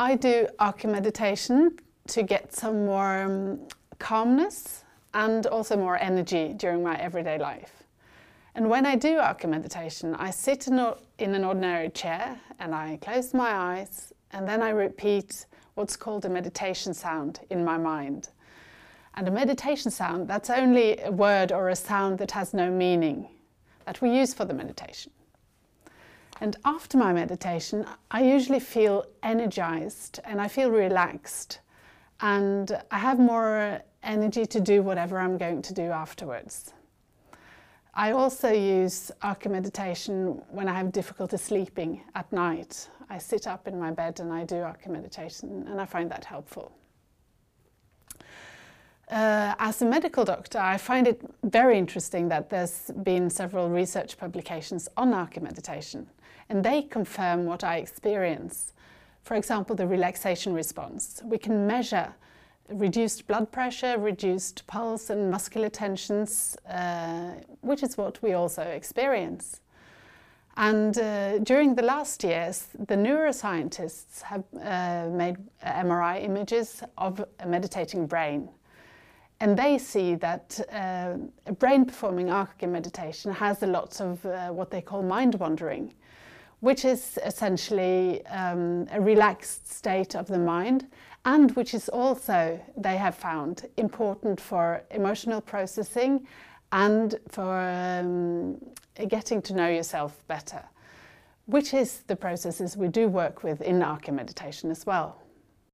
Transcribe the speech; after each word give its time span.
I 0.00 0.14
do 0.14 0.46
Acem 0.60 0.92
meditation 0.92 1.76
to 2.06 2.22
get 2.22 2.54
some 2.54 2.86
more 2.86 3.22
um, 3.22 3.58
calmness 3.98 4.84
and 5.12 5.44
also 5.46 5.76
more 5.76 5.98
energy 5.98 6.54
during 6.56 6.84
my 6.84 6.94
everyday 7.00 7.36
life. 7.36 7.82
And 8.54 8.70
when 8.70 8.86
I 8.86 8.94
do 8.94 9.16
Acem 9.18 9.48
meditation, 9.48 10.14
I 10.14 10.30
sit 10.30 10.68
in, 10.68 10.78
in 11.18 11.34
an 11.34 11.42
ordinary 11.42 11.90
chair 11.90 12.38
and 12.60 12.76
I 12.76 13.00
close 13.02 13.34
my 13.34 13.50
eyes 13.50 14.12
and 14.30 14.46
then 14.46 14.62
I 14.62 14.70
repeat 14.70 15.46
what's 15.74 15.96
called 15.96 16.24
a 16.24 16.28
meditation 16.28 16.94
sound 16.94 17.40
in 17.50 17.64
my 17.64 17.76
mind. 17.76 18.28
And 19.14 19.26
a 19.26 19.32
meditation 19.32 19.90
sound, 19.90 20.28
that's 20.28 20.48
only 20.48 21.00
a 21.00 21.10
word 21.10 21.50
or 21.50 21.70
a 21.70 21.76
sound 21.76 22.18
that 22.18 22.30
has 22.30 22.54
no 22.54 22.70
meaning 22.70 23.28
that 23.84 24.00
we 24.00 24.16
use 24.16 24.32
for 24.32 24.44
the 24.44 24.54
meditation. 24.54 25.10
And 26.40 26.56
after 26.64 26.96
my 26.96 27.12
meditation, 27.12 27.84
I 28.10 28.22
usually 28.22 28.60
feel 28.60 29.04
energized 29.22 30.20
and 30.24 30.40
I 30.40 30.48
feel 30.48 30.70
relaxed 30.70 31.60
and 32.20 32.80
I 32.90 32.98
have 32.98 33.18
more 33.18 33.80
energy 34.02 34.46
to 34.46 34.60
do 34.60 34.82
whatever 34.82 35.18
I'm 35.18 35.36
going 35.36 35.62
to 35.62 35.74
do 35.74 35.90
afterwards. 35.90 36.72
I 37.94 38.12
also 38.12 38.52
use 38.52 39.10
Acem 39.22 39.50
meditation 39.50 40.42
when 40.50 40.68
I 40.68 40.74
have 40.74 40.92
difficulty 40.92 41.36
sleeping 41.36 42.02
at 42.14 42.32
night. 42.32 42.88
I 43.10 43.18
sit 43.18 43.48
up 43.48 43.66
in 43.66 43.78
my 43.78 43.90
bed 43.90 44.20
and 44.20 44.32
I 44.32 44.44
do 44.44 44.56
Acem 44.56 44.90
meditation 44.90 45.66
and 45.68 45.80
I 45.80 45.86
find 45.86 46.08
that 46.10 46.24
helpful. 46.24 46.70
Uh, 49.10 49.54
as 49.58 49.80
a 49.80 49.86
medical 49.86 50.24
doctor, 50.24 50.58
I 50.58 50.76
find 50.76 51.08
it 51.08 51.22
very 51.42 51.78
interesting 51.78 52.28
that 52.28 52.50
there's 52.50 52.90
been 53.02 53.30
several 53.30 53.70
research 53.70 54.18
publications 54.18 54.86
on 54.98 55.12
Acem 55.12 55.42
meditation, 55.42 56.06
and 56.50 56.62
they 56.62 56.82
confirm 56.82 57.46
what 57.46 57.64
I 57.64 57.78
experience. 57.78 58.74
For 59.22 59.34
example, 59.34 59.74
the 59.74 59.86
relaxation 59.86 60.52
response. 60.52 61.22
We 61.24 61.38
can 61.38 61.66
measure 61.66 62.14
reduced 62.68 63.26
blood 63.26 63.50
pressure, 63.50 63.98
reduced 63.98 64.66
pulse 64.66 65.08
and 65.08 65.30
muscular 65.30 65.70
tensions, 65.70 66.56
uh, 66.68 67.32
which 67.62 67.82
is 67.82 67.96
what 67.96 68.22
we 68.22 68.34
also 68.34 68.62
experience. 68.62 69.60
And 70.56 70.98
uh, 70.98 71.38
during 71.38 71.76
the 71.76 71.82
last 71.82 72.24
years, 72.24 72.66
the 72.78 72.96
neuroscientists 72.96 74.22
have 74.22 74.44
uh, 74.60 75.08
made 75.08 75.36
MRI 75.64 76.22
images 76.22 76.82
of 76.98 77.24
a 77.38 77.46
meditating 77.46 78.06
brain. 78.06 78.50
And 79.40 79.56
they 79.56 79.78
see 79.78 80.16
that 80.16 80.60
uh, 80.72 81.52
brain 81.52 81.84
performing 81.84 82.26
Acem 82.26 82.70
meditation 82.70 83.32
has 83.32 83.62
a 83.62 83.66
lot 83.66 84.00
of 84.00 84.24
uh, 84.26 84.48
what 84.48 84.70
they 84.70 84.80
call 84.80 85.02
mind 85.02 85.36
wandering, 85.36 85.94
which 86.60 86.84
is 86.84 87.18
essentially 87.24 88.26
um, 88.26 88.88
a 88.90 89.00
relaxed 89.00 89.72
state 89.72 90.16
of 90.16 90.26
the 90.26 90.38
mind 90.38 90.88
and 91.24 91.54
which 91.56 91.74
is 91.74 91.88
also, 91.88 92.60
they 92.76 92.96
have 92.96 93.14
found, 93.14 93.66
important 93.76 94.40
for 94.40 94.82
emotional 94.90 95.40
processing 95.40 96.26
and 96.72 97.16
for 97.28 97.60
um, 97.60 98.56
getting 99.08 99.40
to 99.42 99.54
know 99.54 99.68
yourself 99.68 100.26
better, 100.26 100.64
which 101.46 101.74
is 101.74 102.00
the 102.06 102.16
processes 102.16 102.76
we 102.76 102.88
do 102.88 103.08
work 103.08 103.44
with 103.44 103.60
in 103.60 103.78
Acem 103.80 104.14
meditation 104.14 104.70
as 104.70 104.84
well. 104.84 105.22